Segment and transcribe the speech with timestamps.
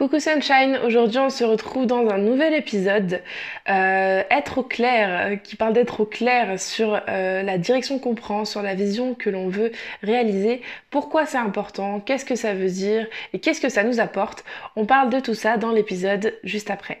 [0.00, 3.20] Coucou Sunshine, aujourd'hui on se retrouve dans un nouvel épisode,
[3.68, 8.14] euh, être au clair, euh, qui parle d'être au clair sur euh, la direction qu'on
[8.14, 12.70] prend, sur la vision que l'on veut réaliser, pourquoi c'est important, qu'est-ce que ça veut
[12.70, 13.06] dire?
[13.34, 14.42] Et qu'est-ce que ça nous apporte?
[14.74, 17.00] On parle de tout ça dans l'épisode juste après.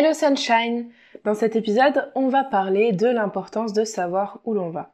[0.00, 0.92] Hello Sunshine
[1.24, 4.92] Dans cet épisode, on va parler de l'importance de savoir où l'on va.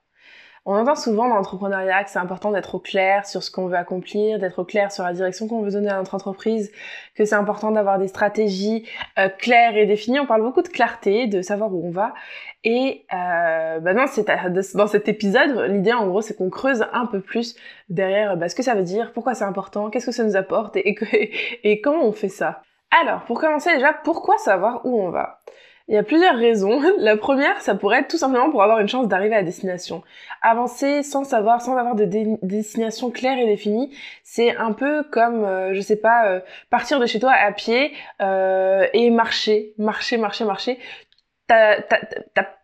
[0.64, 3.76] On entend souvent dans l'entrepreneuriat que c'est important d'être au clair sur ce qu'on veut
[3.76, 6.72] accomplir, d'être au clair sur la direction qu'on veut donner à notre entreprise,
[7.14, 8.88] que c'est important d'avoir des stratégies
[9.18, 10.20] euh, claires et définies.
[10.20, 12.14] On parle beaucoup de clarté, de savoir où on va.
[12.64, 14.06] Et euh, bah dans
[14.86, 17.56] cet épisode, l'idée en gros, c'est qu'on creuse un peu plus
[17.90, 20.78] derrière bah, ce que ça veut dire, pourquoi c'est important, qu'est-ce que ça nous apporte
[20.78, 22.62] et comment on fait ça.
[23.00, 25.40] Alors, pour commencer déjà, pourquoi savoir où on va?
[25.88, 26.80] Il y a plusieurs raisons.
[26.98, 30.02] La première, ça pourrait être tout simplement pour avoir une chance d'arriver à destination.
[30.42, 32.04] Avancer sans savoir, sans avoir de
[32.42, 36.40] destination claire et définie, c'est un peu comme, euh, je sais pas, euh,
[36.70, 40.78] partir de chez toi à pied euh, et marcher, marcher, marcher, marcher.
[41.48, 41.82] T'as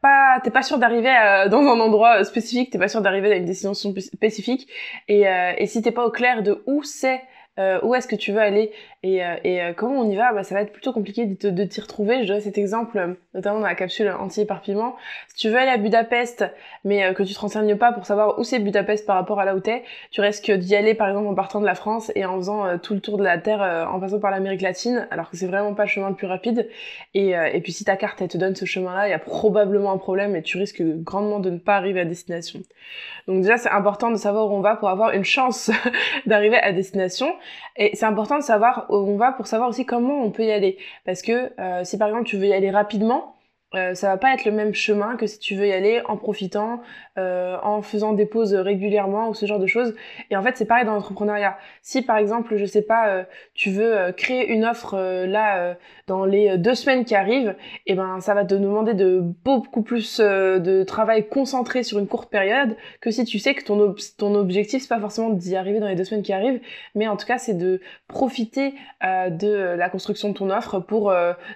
[0.00, 1.12] pas, t'es pas sûr d'arriver
[1.50, 4.68] dans un endroit spécifique, t'es pas sûr d'arriver à une destination spécifique,
[5.06, 5.24] et,
[5.58, 7.20] et si t'es pas au clair de où c'est
[7.60, 8.72] euh, où est-ce que tu veux aller
[9.02, 11.64] et, euh, euh, comment on y va, bah, ça va être plutôt compliqué de, de
[11.64, 12.22] t'y retrouver.
[12.22, 14.96] Je donne cet exemple, notamment dans la capsule anti-éparpillement.
[15.28, 16.44] Si tu veux aller à Budapest,
[16.84, 19.54] mais que tu te renseignes pas pour savoir où c'est Budapest par rapport à là
[19.54, 22.36] où t'es, tu risques d'y aller par exemple en partant de la France et en
[22.36, 25.46] faisant tout le tour de la Terre en passant par l'Amérique latine, alors que c'est
[25.46, 26.68] vraiment pas le chemin le plus rapide.
[27.14, 29.98] Et, et puis si ta carte te donne ce chemin-là, il y a probablement un
[29.98, 32.60] problème et tu risques grandement de ne pas arriver à destination.
[33.26, 35.70] Donc déjà c'est important de savoir où on va pour avoir une chance
[36.26, 37.32] d'arriver à destination.
[37.76, 40.52] Et c'est important de savoir où on va pour savoir aussi comment on peut y
[40.52, 40.78] aller.
[41.04, 43.34] Parce que euh, si par exemple tu veux y aller rapidement,
[43.74, 46.16] euh, ça va pas être le même chemin que si tu veux y aller en
[46.16, 46.82] profitant,
[47.18, 49.94] euh, en faisant des pauses régulièrement ou ce genre de choses.
[50.30, 51.58] Et en fait, c'est pareil dans l'entrepreneuriat.
[51.82, 55.76] Si par exemple, je sais pas, euh, tu veux euh, créer une offre là
[56.06, 57.54] dans les deux semaines qui arrivent,
[57.86, 62.06] et eh ben ça va te demander de beaucoup plus de travail concentré sur une
[62.06, 65.80] courte période que si tu sais que ton ton objectif c'est pas forcément d'y arriver
[65.80, 66.60] dans les deux semaines qui arrivent,
[66.94, 71.12] mais en tout cas c'est de profiter de la construction de ton offre pour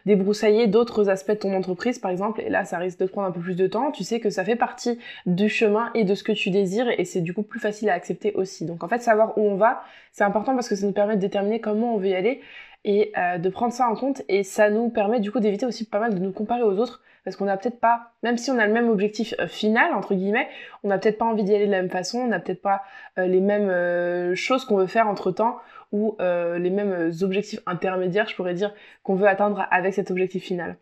[0.07, 2.43] débroussailler d'autres aspects de ton entreprise par exemple.
[2.43, 3.91] Et là, ça risque de prendre un peu plus de temps.
[3.91, 7.07] Tu sais que ça fait partie du chemin et de ce que tu désires et
[7.07, 8.67] c'est du coup plus facile à accepter aussi.
[8.67, 9.83] Donc en fait, savoir où on va,
[10.13, 12.43] c'est important parce que ça nous permet de déterminer comment on veut y aller
[12.85, 15.87] et euh, de prendre ça en compte et ça nous permet du coup d'éviter aussi
[15.87, 18.59] pas mal de nous comparer aux autres parce qu'on n'a peut-être pas, même si on
[18.59, 20.49] a le même objectif euh, final entre guillemets,
[20.83, 22.83] on n'a peut-être pas envie d'y aller de la même façon, on n'a peut-être pas
[23.19, 25.57] euh, les mêmes choses qu'on veut faire entre temps
[25.91, 30.77] ou les mêmes objectifs intermédiaires, je pourrais dire, qu'on veut atteindre avec cet objectif final.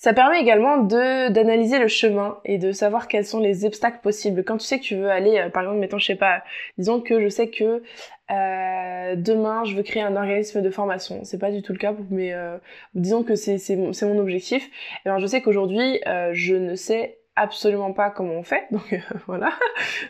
[0.00, 4.44] Ça permet également de d'analyser le chemin et de savoir quels sont les obstacles possibles.
[4.44, 6.42] Quand tu sais que tu veux aller, euh, par exemple, mettons, je sais pas,
[6.78, 7.82] disons que je sais que
[8.30, 11.20] euh, demain je veux créer un organisme de formation.
[11.24, 12.56] C'est pas du tout le cas, mais euh,
[12.94, 14.64] disons que c'est mon objectif.
[14.64, 14.70] Et
[15.04, 16.00] eh ben, je sais qu'aujourd'hui
[16.32, 19.50] je ne sais absolument pas comment on fait donc euh, voilà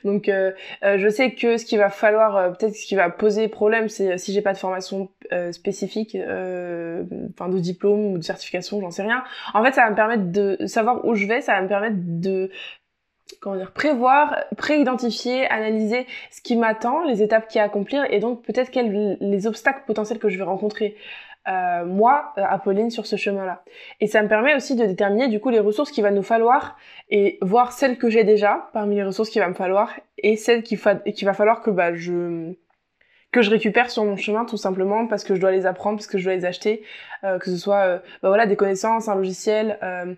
[0.04, 0.52] donc euh,
[0.84, 4.18] euh, je sais que ce qui va falloir peut-être ce qui va poser problème c'est
[4.18, 5.08] si j'ai pas de formation
[5.52, 9.22] spécifique enfin de diplôme ou de certification j'en sais rien
[9.54, 11.96] en fait ça va me permettre de savoir où je vais ça va me permettre
[11.98, 12.50] de
[13.40, 18.42] comment dire, prévoir, pré-identifier, analyser ce qui m'attend, les étapes qui à accomplir et donc
[18.42, 20.96] peut-être quels les obstacles potentiels que je vais rencontrer.
[21.48, 23.64] Euh, moi, euh, Apolline, sur ce chemin-là.
[24.00, 26.76] Et ça me permet aussi de déterminer du coup les ressources qu'il va nous falloir
[27.08, 30.62] et voir celles que j'ai déjà parmi les ressources qu'il va me falloir et celles
[30.62, 32.54] qu'il va falloir que bah, je
[33.32, 36.06] que je récupère sur mon chemin tout simplement parce que je dois les apprendre, parce
[36.06, 36.82] que je dois les acheter,
[37.24, 40.14] euh, que ce soit euh, bah voilà des connaissances, un logiciel, euh,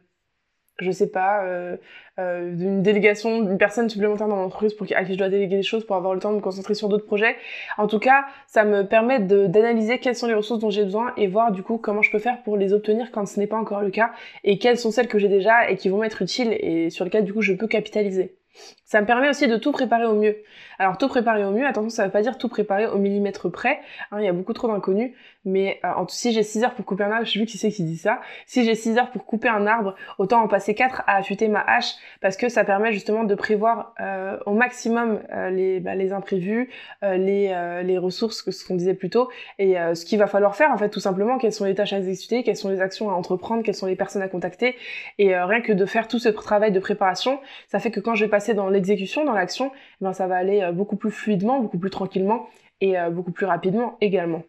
[0.78, 1.76] je sais pas, euh,
[2.18, 5.56] euh, d'une délégation d'une personne supplémentaire dans l'entreprise pour qui, à qui je dois déléguer
[5.56, 7.36] des choses pour avoir le temps de me concentrer sur d'autres projets.
[7.78, 11.26] En tout cas, ça me permet d'analyser quelles sont les ressources dont j'ai besoin et
[11.26, 13.80] voir du coup comment je peux faire pour les obtenir quand ce n'est pas encore
[13.80, 14.12] le cas
[14.44, 17.24] et quelles sont celles que j'ai déjà et qui vont m'être utiles et sur lesquelles
[17.24, 18.36] du coup je peux capitaliser.
[18.84, 20.36] Ça me permet aussi de tout préparer au mieux.
[20.78, 23.80] Alors tout préparer au mieux, attention, ça veut pas dire tout préparer au millimètre près.
[24.10, 25.12] Hein, il y a beaucoup trop d'inconnus.
[25.44, 27.58] Mais euh, en, si j'ai 6 heures pour couper un arbre, je sais plus qui
[27.58, 28.20] c'est qui dit ça.
[28.46, 31.60] Si j'ai 6 heures pour couper un arbre, autant en passer 4 à affûter ma
[31.60, 36.12] hache parce que ça permet justement de prévoir euh, au maximum euh, les, bah, les
[36.12, 36.70] imprévus,
[37.02, 39.28] les, les ressources, que ce qu'on disait plus tôt,
[39.58, 41.98] et ce qu'il va falloir faire en fait tout simplement, quelles sont les tâches à
[41.98, 44.76] exécuter, quelles sont les actions à entreprendre, quelles sont les personnes à contacter.
[45.18, 48.24] Et rien que de faire tout ce travail de préparation, ça fait que quand je
[48.24, 51.78] vais passer dans l'exécution, dans l'action, eh ben, ça va aller beaucoup plus fluidement, beaucoup
[51.78, 52.46] plus tranquillement
[52.80, 54.42] et beaucoup plus rapidement également.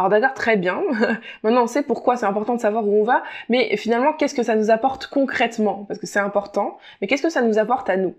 [0.00, 0.82] Alors d'accord, très bien.
[1.42, 4.42] Maintenant, on sait pourquoi c'est important de savoir où on va, mais finalement, qu'est-ce que
[4.42, 5.84] ça nous apporte concrètement?
[5.88, 8.14] Parce que c'est important, mais qu'est-ce que ça nous apporte à nous?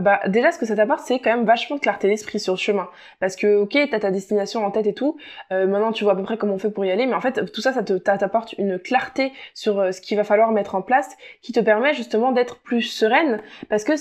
[0.00, 2.58] Bah déjà ce que ça t'apporte c'est quand même vachement de clarté d'esprit sur le
[2.58, 2.88] chemin.
[3.18, 5.16] Parce que ok t'as ta destination en tête et tout
[5.52, 7.20] euh, maintenant tu vois à peu près comment on fait pour y aller mais en
[7.20, 10.74] fait tout ça ça te t'apporte une clarté sur euh, ce qu'il va falloir mettre
[10.74, 13.40] en place qui te permet justement d'être plus sereine.
[13.68, 13.92] Parce que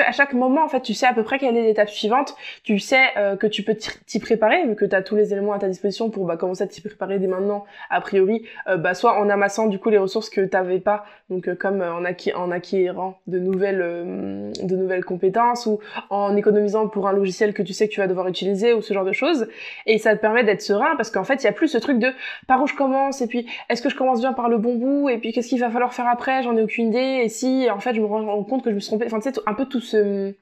[0.00, 2.34] à chaque moment en fait tu sais à peu près quelle est l'étape suivante.
[2.64, 5.58] Tu sais euh, que tu peux t'y préparer vu que t'as tous les éléments à
[5.58, 8.44] ta disposition pour bah, commencer à t'y préparer dès maintenant a priori.
[8.78, 11.04] Bah soit en amassant du coup les ressources que t'avais pas.
[11.30, 15.27] Donc comme en, acquérant de nouvelles compétences
[15.66, 15.80] ou
[16.10, 18.94] en économisant pour un logiciel que tu sais que tu vas devoir utiliser ou ce
[18.94, 19.48] genre de choses.
[19.86, 21.98] Et ça te permet d'être serein parce qu'en fait, il y a plus ce truc
[21.98, 22.12] de
[22.46, 23.20] par où je commence?
[23.20, 25.08] et puis est-ce que je commence bien par le bon bout?
[25.08, 27.22] et puis qu'est-ce qu'il va falloir faire après, j'en ai aucune idée.
[27.24, 29.30] Et si en fait je me rends compte que je me suis trompée, enfin tu
[29.30, 30.34] sais, un peu tout ce,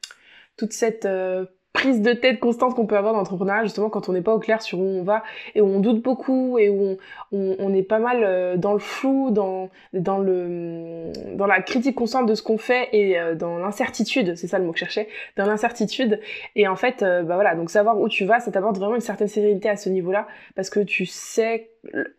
[0.56, 1.44] toute cette euh,
[1.76, 4.38] prise de tête constante qu'on peut avoir dans l'entrepreneuriat justement quand on n'est pas au
[4.38, 5.22] clair sur où on va
[5.54, 6.96] et où on doute beaucoup et où
[7.32, 12.26] on, est pas mal euh, dans le flou, dans, dans, le, dans la critique constante
[12.26, 15.08] de ce qu'on fait et euh, dans l'incertitude, c'est ça le mot que je cherchais,
[15.36, 16.18] dans l'incertitude.
[16.54, 19.02] Et en fait, euh, bah voilà, donc savoir où tu vas, ça t'apporte vraiment une
[19.02, 21.68] certaine sérénité à ce niveau-là parce que tu sais,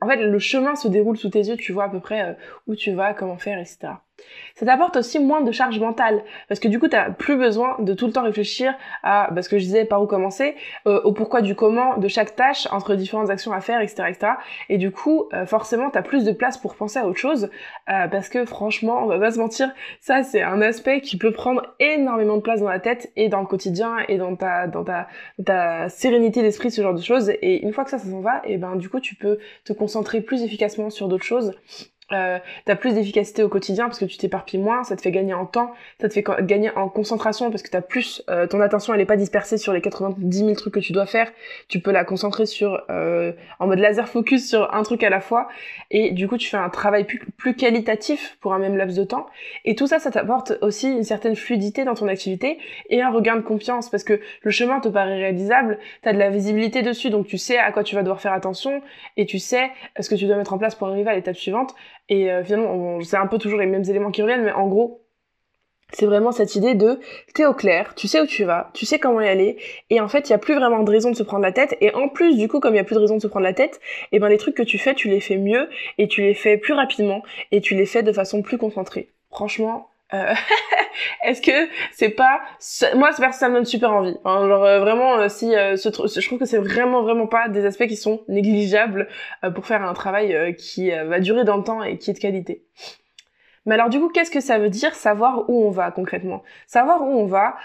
[0.01, 2.37] en fait, le chemin se déroule sous tes yeux, tu vois à peu près
[2.67, 3.93] où tu vas, comment faire, etc.
[4.55, 7.93] Ça t'apporte aussi moins de charge mentale parce que du coup t'as plus besoin de
[7.93, 8.73] tout le temps réfléchir
[9.03, 10.55] à parce que je disais par où commencer,
[10.87, 14.33] euh, au pourquoi du comment de chaque tâche entre différentes actions à faire, etc..
[14.69, 17.51] Et du coup euh, forcément t'as plus de place pour penser à autre chose
[17.89, 19.69] euh, parce que franchement on va pas se mentir,
[20.01, 23.41] ça c'est un aspect qui peut prendre énormément de place dans la tête et dans
[23.41, 25.07] le quotidien et dans ta dans ta
[25.45, 27.29] ta sérénité d'esprit ce genre de choses.
[27.29, 29.73] Et une fois que ça ça s'en va, et ben du coup tu peux te
[29.73, 31.53] concentrer plus efficacement sur d'autres choses
[32.13, 35.33] euh, t'as plus d'efficacité au quotidien parce que tu t'éparpilles moins, ça te fait gagner
[35.33, 38.93] en temps, ça te fait gagner en concentration parce que t'as plus euh, ton attention
[38.93, 41.29] elle est pas dispersée sur les 90 000 trucs que tu dois faire,
[41.67, 45.19] tu peux la concentrer sur euh, en mode laser focus sur un truc à la
[45.19, 45.49] fois.
[45.91, 49.03] Et du coup tu fais un travail plus, plus qualitatif pour un même laps de
[49.03, 49.25] temps.
[49.65, 52.57] Et tout ça ça t'apporte aussi une certaine fluidité dans ton activité
[52.89, 56.29] et un regain de confiance parce que le chemin te paraît réalisable, t'as de la
[56.29, 58.81] visibilité dessus donc tu sais à quoi tu vas devoir faire attention
[59.17, 61.75] et tu sais ce que tu dois mettre en place pour arriver à l'étape suivante
[62.09, 65.01] et euh, finalement, c'est un peu toujours les mêmes éléments qui reviennent, mais en gros,
[65.93, 66.99] c'est vraiment cette idée de
[67.33, 69.57] t'es au clair, tu sais où tu vas, tu sais comment y aller,
[69.89, 71.77] et en fait il y a plus vraiment de raison de se prendre la tête,
[71.79, 73.45] et en plus du coup comme il y a plus de raison de se prendre
[73.45, 73.79] la tête,
[74.11, 76.33] et eh ben les trucs que tu fais tu les fais mieux, et tu les
[76.33, 79.09] fais plus rapidement, et tu les fais de façon plus concentrée.
[79.29, 80.33] Franchement, euh,
[81.23, 82.39] est-ce que c'est pas
[82.95, 84.15] moi ça me donne super envie.
[84.23, 87.97] Genre euh, vraiment euh, si je trouve que c'est vraiment vraiment pas des aspects qui
[87.97, 89.07] sont négligeables
[89.53, 92.63] pour faire un travail qui va durer dans le temps et qui est de qualité.
[93.65, 96.41] Mais alors du coup, qu'est-ce que ça veut dire savoir où on va concrètement?
[96.67, 97.57] Savoir où on va,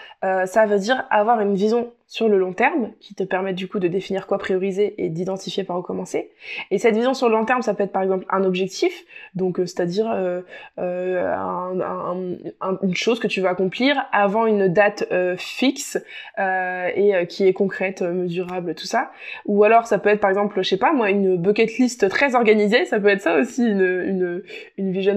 [0.47, 3.79] ça veut dire avoir une vision sur le long terme, qui te permettent du coup
[3.79, 6.31] de définir quoi prioriser et d'identifier par où commencer.
[6.71, 9.59] Et cette vision sur le long terme, ça peut être par exemple un objectif, donc
[9.59, 10.43] euh, c'est-à-dire euh,
[10.79, 12.37] euh,
[12.83, 15.97] une chose que tu veux accomplir avant une date fixe
[16.37, 19.11] et qui est concrète, mesurable, tout ça.
[19.47, 22.35] Ou alors ça peut être par exemple, je sais pas moi, une bucket list très
[22.35, 24.43] organisée, ça peut être ça aussi, une, une,
[24.77, 25.15] une vision,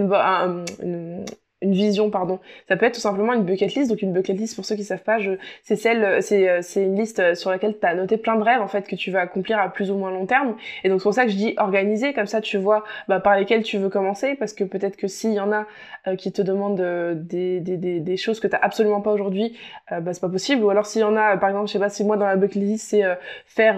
[0.82, 1.26] une,
[1.66, 2.40] une vision pardon.
[2.68, 3.90] Ça peut être tout simplement une bucket list.
[3.90, 5.32] Donc une bucket list pour ceux qui savent pas je
[5.64, 8.44] c'est celle c'est euh, c'est une liste euh, sur laquelle tu as noté plein de
[8.44, 10.56] rêves en fait que tu vas accomplir à plus ou moins long terme.
[10.84, 12.14] Et donc c'est pour ça que je dis organiser.
[12.14, 14.36] Comme ça tu vois bah, par lesquels tu veux commencer.
[14.36, 15.66] Parce que peut-être que s'il y en a
[16.08, 16.76] euh, qui te demandent
[17.16, 19.58] des, des, des, choses que tu absolument pas aujourd'hui
[19.92, 20.64] bah c'est pas possible.
[20.64, 22.36] Ou alors s'il y en a par exemple je sais pas si moi dans la
[22.36, 23.04] bucket list c'est
[23.46, 23.78] faire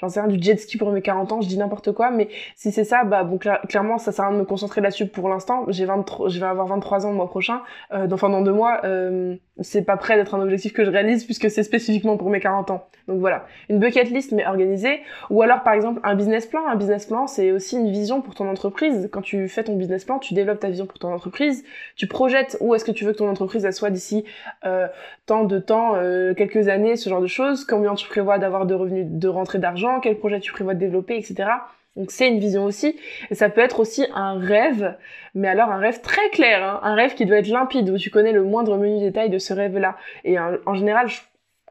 [0.00, 2.10] j'en sais rien du jet ski pour mes 40 ans je dis n'importe quoi.
[2.10, 5.64] Mais si c'est ça bah bon clairement ça sert à me concentrer là-dessus pour l'instant.
[5.68, 9.36] J'ai 23 je vais avoir 23 ans, mois prochain, euh, enfin dans deux mois, euh,
[9.60, 12.70] c'est pas prêt d'être un objectif que je réalise puisque c'est spécifiquement pour mes 40
[12.70, 12.88] ans.
[13.06, 15.00] Donc voilà, une bucket list mais organisée.
[15.30, 16.66] Ou alors par exemple un business plan.
[16.66, 19.08] Un business plan, c'est aussi une vision pour ton entreprise.
[19.12, 21.64] Quand tu fais ton business plan, tu développes ta vision pour ton entreprise.
[21.96, 24.24] Tu projettes où est-ce que tu veux que ton entreprise elle soit d'ici
[24.64, 24.86] euh,
[25.26, 27.64] tant de temps, euh, quelques années, ce genre de choses.
[27.64, 31.16] Combien tu prévois d'avoir de revenus, de rentrée d'argent, quel projet tu prévois de développer,
[31.16, 31.48] etc.
[31.96, 32.96] Donc c'est une vision aussi,
[33.30, 34.96] et ça peut être aussi un rêve,
[35.34, 38.10] mais alors un rêve très clair, hein, un rêve qui doit être limpide, où tu
[38.10, 39.96] connais le moindre menu détail de ce rêve-là.
[40.24, 41.08] Et en, général,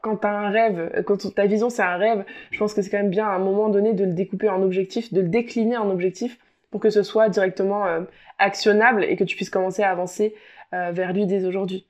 [0.02, 2.98] quand t'as un rêve, quand ta vision c'est un rêve, je pense que c'est quand
[2.98, 5.90] même bien à un moment donné de le découper en objectif, de le décliner en
[5.90, 6.38] objectif,
[6.70, 8.00] pour que ce soit directement euh,
[8.38, 10.34] actionnable et que tu puisses commencer à avancer
[10.72, 11.86] euh, vers lui dès aujourd'hui.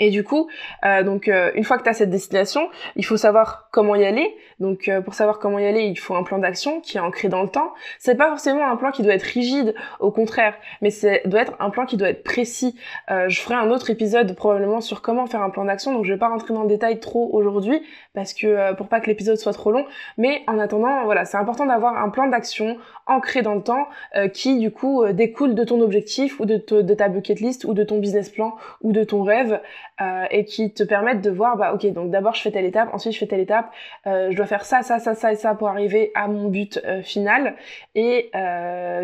[0.00, 0.48] Et du coup,
[0.84, 4.04] euh, donc euh, une fois que tu as cette destination, il faut savoir comment y
[4.04, 4.36] aller.
[4.60, 7.28] Donc euh, pour savoir comment y aller, il faut un plan d'action qui est ancré
[7.28, 7.74] dans le temps.
[7.98, 11.54] C'est pas forcément un plan qui doit être rigide, au contraire, mais c'est doit être
[11.58, 12.76] un plan qui doit être précis.
[13.08, 16.18] je ferai un autre épisode probablement sur comment faire un plan d'action, donc je vais
[16.18, 17.82] pas rentrer dans le détail trop aujourd'hui
[18.14, 19.84] parce que pour pas que l'épisode soit trop long.
[20.16, 23.88] Mais en attendant, voilà, c'est important d'avoir un plan d'action ancré dans le temps
[24.32, 27.98] qui du coup découle de ton objectif ou de ta bucket list ou de ton
[27.98, 29.60] business plan ou de ton rêve.
[30.00, 32.88] Euh, et qui te permettent de voir bah ok donc d'abord je fais telle étape
[32.92, 33.68] ensuite je fais telle étape
[34.06, 36.80] euh, je dois faire ça ça ça ça et ça pour arriver à mon but
[36.84, 37.56] euh, final.
[37.96, 38.30] Et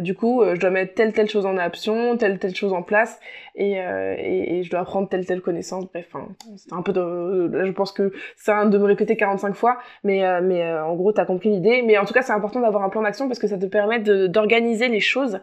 [0.02, 3.18] du coup je dois mettre telle telle chose en option telle telle chose en place
[3.56, 5.86] et, et, et, je dois apprendre telle telle connaissance.
[5.92, 9.54] Bref enfin c'est un peu de je pense que c'est un de me répéter 45
[9.54, 11.82] fois mais mais en gros t'as compris l'idée.
[11.82, 13.98] Mais en tout cas c'est important d'avoir un plan d'action parce que ça te permet
[13.98, 15.40] d'organiser les choses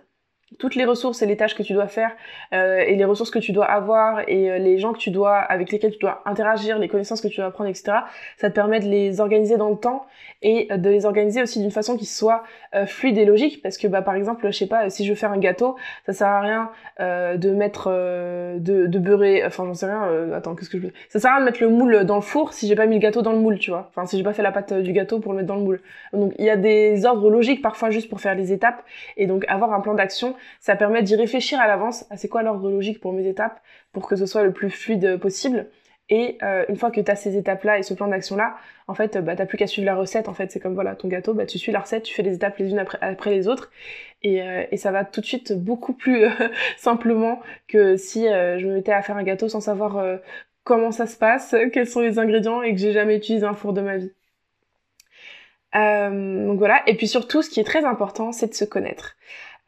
[0.59, 2.11] toutes les ressources et les tâches que tu dois faire
[2.53, 5.37] euh, et les ressources que tu dois avoir et euh, les gens que tu dois
[5.37, 7.99] avec lesquels tu dois interagir, les connaissances que tu dois apprendre, etc.
[8.37, 10.05] Ça te permet de les organiser dans le temps
[10.41, 12.43] et euh, de les organiser aussi d'une façon qui soit
[12.85, 13.61] fluide et logique.
[13.61, 16.13] Parce que bah par exemple je sais pas si je veux faire un gâteau ça
[16.13, 20.77] sert à rien de mettre de, de beurrer enfin j'en sais rien attends qu'est-ce que
[20.77, 22.75] je veux ça sert à rien de mettre le moule dans le four si j'ai
[22.75, 23.89] pas mis le gâteau dans le moule tu vois.
[23.89, 25.81] Enfin si j'ai pas fait la pâte du gâteau pour le mettre dans le moule.
[26.13, 28.83] Donc il y a des ordres logiques parfois juste pour faire les étapes
[29.17, 32.43] et donc avoir un plan d'action ça permet d'y réfléchir à l'avance à c'est quoi
[32.43, 35.67] l'ordre logique pour mes étapes pour que ce soit le plus fluide possible.
[36.11, 38.57] Et euh, une fois que tu as ces étapes-là et ce plan d'action-là,
[38.87, 40.27] en fait, bah, t'as plus qu'à suivre la recette.
[40.27, 42.35] En fait, c'est comme voilà, ton gâteau, bah, tu suis la recette, tu fais les
[42.35, 43.71] étapes les unes après, les autres,
[44.21, 46.29] et, euh, et, ça va tout de suite beaucoup plus euh,
[46.77, 50.19] simplement que si je me mettais à faire un gâteau sans savoir
[50.65, 53.71] comment ça se passe, quels sont les ingrédients et que j'ai jamais utilisé un four
[53.71, 54.11] de ma vie.
[55.73, 56.83] donc voilà.
[56.87, 59.15] Et puis surtout, ce qui est très important, c'est de se connaître.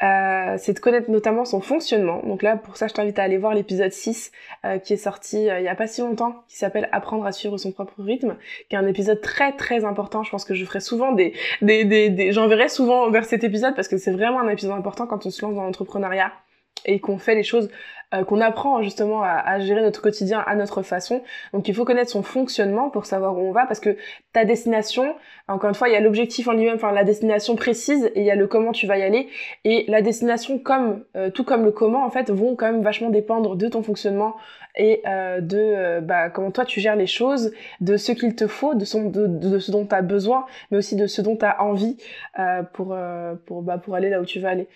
[0.02, 2.22] Euh, c'est de connaître notamment son fonctionnement.
[2.26, 4.32] Donc là, pour ça, je t'invite à aller voir l'épisode 6
[4.66, 7.32] euh, qui est sorti euh, il y a pas si longtemps, qui s'appelle Apprendre à
[7.32, 8.36] suivre son propre rythme,
[8.70, 10.24] qui est un épisode très très important.
[10.24, 13.76] Je pense que je ferai souvent des, des, des, des j'enverrai souvent vers cet épisode
[13.76, 16.34] parce que c'est vraiment un épisode important quand on se lance dans l'entrepreneuriat
[16.86, 17.70] et qu'on fait les choses
[18.13, 21.24] euh, qu'on apprend justement à, gérer notre quotidien à notre façon.
[21.52, 23.98] Donc il faut connaître son fonctionnement pour savoir où on va parce que
[24.34, 25.16] ta destination,
[25.48, 28.25] encore une fois, il y a l'objectif en lui-même, enfin la destination précise et il
[28.25, 29.30] y a le comment tu vas y aller
[29.63, 33.10] et la destination comme euh, tout comme le comment en fait vont quand même vachement
[33.10, 34.36] dépendre de ton fonctionnement
[34.75, 38.75] et euh, de bah, comment toi tu gères les choses, de ce qu'il te faut,
[38.75, 41.62] de, son, de, ce dont tu as besoin, mais aussi de ce dont tu as
[41.63, 41.98] envie
[42.74, 42.96] pour,
[43.46, 44.68] pour, bah, pour aller là où tu vas aller.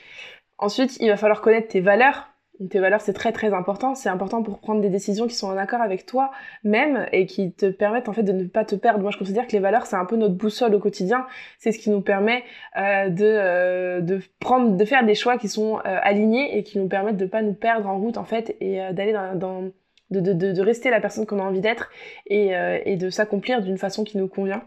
[0.57, 2.29] Ensuite, il va falloir connaître tes valeurs.
[2.71, 3.93] Tes valeurs, c'est très très important.
[3.93, 6.31] C'est important pour prendre des décisions qui sont en accord avec toi
[6.63, 8.99] même et qui te permettent en fait de ne pas te perdre.
[9.01, 11.27] Moi, je considère que les valeurs, c'est un peu notre boussole au quotidien.
[11.59, 12.43] C'est ce qui nous permet
[12.75, 16.79] euh, de, euh, de prendre, de faire des choix qui sont euh, alignés et qui
[16.79, 19.61] nous permettent de pas nous perdre en route en fait et d'aller dans, dans
[20.09, 21.91] de, de, de, rester la personne qu'on a envie d'être
[22.25, 22.53] et,
[22.85, 24.63] et de s'accomplir d'une façon qui nous convient.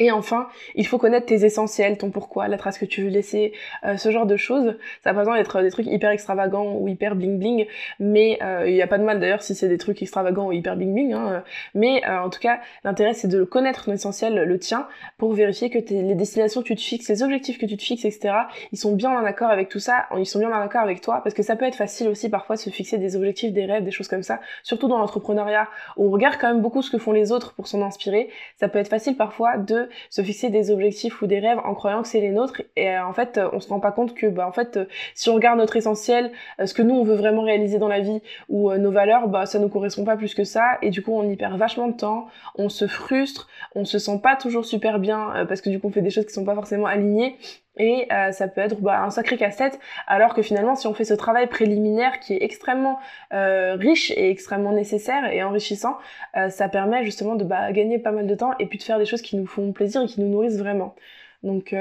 [0.00, 3.52] Et enfin, il faut connaître tes essentiels, ton pourquoi, la trace que tu veux laisser,
[3.84, 4.76] euh, ce genre de choses.
[5.02, 7.66] Ça n'a pas besoin d'être des trucs hyper extravagants ou hyper bling bling,
[7.98, 10.52] mais euh, il n'y a pas de mal d'ailleurs si c'est des trucs extravagants ou
[10.52, 11.12] hyper bling bling.
[11.14, 11.42] Hein.
[11.74, 14.86] Mais euh, en tout cas, l'intérêt c'est de connaître ton essentiel, le tien,
[15.16, 18.04] pour vérifier que les destinations que tu te fixes, les objectifs que tu te fixes,
[18.04, 18.34] etc.,
[18.70, 21.20] ils sont bien en accord avec tout ça, ils sont bien en accord avec toi,
[21.24, 23.82] parce que ça peut être facile aussi parfois de se fixer des objectifs, des rêves,
[23.82, 26.98] des choses comme ça, surtout dans l'entrepreneuriat, où on regarde quand même beaucoup ce que
[26.98, 28.30] font les autres pour s'en inspirer.
[28.60, 32.02] Ça peut être facile parfois de se fixer des objectifs ou des rêves en croyant
[32.02, 32.62] que c'est les nôtres.
[32.76, 34.84] Et euh, en fait euh, on se rend pas compte que bah en fait euh,
[35.14, 36.32] si on regarde notre essentiel
[36.64, 39.58] ce que nous on veut vraiment réaliser dans la vie ou nos valeurs bah ça
[39.58, 40.78] nous correspond pas plus que ça.
[40.82, 44.20] Et du coup on y perd vachement de temps on se frustre on se sent
[44.22, 46.54] pas toujours super bien parce que du coup on fait des choses qui sont pas
[46.54, 47.36] forcément alignées
[47.78, 49.78] et euh, ça peut être bah, un sacré casse-tête.
[50.06, 52.98] Alors que finalement si on fait ce travail préliminaire qui est extrêmement
[53.32, 55.98] euh, riche et extrêmement nécessaire et enrichissant
[56.36, 58.98] euh, ça permet justement de bah, gagner pas mal de temps et puis de faire
[58.98, 60.94] des choses qui nous font plaisir et qui nous nourrissent vraiment.
[61.42, 61.74] Donc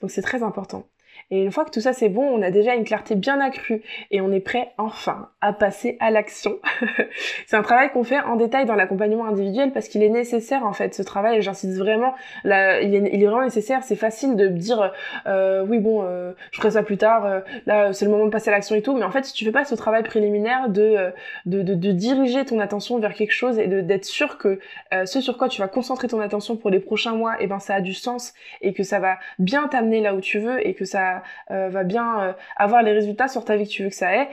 [0.00, 0.84] donc c'est très important
[1.30, 3.82] Et une fois que tout ça c'est bon, on a déjà une clarté bien accrue
[4.10, 6.58] et on est prêt enfin à passer à l'action.
[7.46, 10.72] c'est un travail qu'on fait en détail dans l'accompagnement individuel parce qu'il est nécessaire en
[10.72, 11.42] fait ce travail.
[11.42, 12.14] J'insiste vraiment
[12.44, 13.82] il est, vraiment nécessaire.
[13.82, 14.92] C'est facile de dire
[15.26, 18.30] euh, oui bon euh, je ferai ça plus tard euh, là c'est le moment de
[18.30, 18.94] passer à l'action et tout.
[18.96, 21.12] Mais en fait si tu fais pas ce travail préliminaire de,
[21.46, 24.58] de, diriger ton attention vers quelque chose et d'être sûr que
[25.04, 27.58] ce sur quoi tu vas concentrer ton attention pour les prochains mois et eh ben
[27.58, 30.74] ça a du sens et que ça va bien t'amener là où tu veux et
[30.74, 31.11] que ça
[31.50, 34.28] va bien avoir les résultats sur ta vie que tu veux que ça ait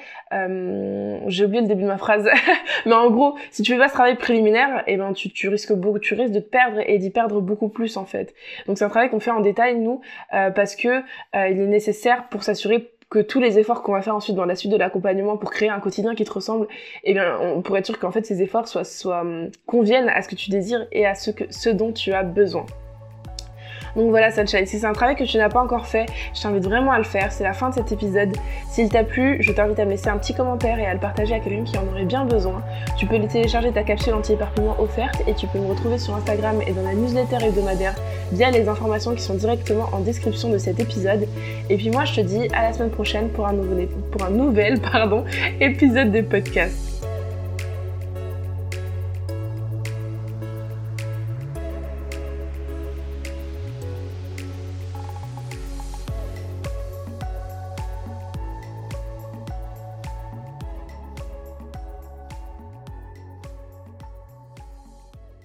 [1.28, 2.28] j'ai oublié le début de ma phrase
[2.86, 5.74] mais en gros si tu fais pas ce travail préliminaire, et eh ben tu, risques
[5.74, 8.34] beaucoup, tu risques de te perdre et d'y perdre beaucoup plus en fait.
[8.68, 10.02] Donc c'est un travail qu'on fait en détail nous
[10.34, 14.02] euh, parce que euh, il est nécessaire pour s'assurer que tous les efforts qu'on va
[14.02, 16.68] faire ensuite dans la suite de l'accompagnement pour créer un quotidien qui te ressemble,
[17.04, 20.22] eh bien, on pourrait être sûr qu'en fait ces efforts soient, soient, hum, conviennent à
[20.22, 22.66] ce que tu désires et à ce, que, ce dont tu as besoin.
[23.96, 26.64] Donc voilà Sunshine, si c'est un travail que tu n'as pas encore fait, je t'invite
[26.64, 28.36] vraiment à le faire, c'est la fin de cet épisode.
[28.70, 31.34] S'il t'a plu, je t'invite à me laisser un petit commentaire et à le partager
[31.34, 32.62] à quelqu'un qui en aurait bien besoin.
[32.98, 36.72] Tu peux télécharger ta capsule anti-éparpillement offerte et tu peux me retrouver sur Instagram et
[36.72, 37.96] dans la newsletter hebdomadaire
[38.32, 41.28] via les informations qui sont directement en description de cet épisode.
[41.70, 44.80] Et puis moi je te dis à la semaine prochaine pour un, nouvel
[45.60, 46.89] épisode de podcast.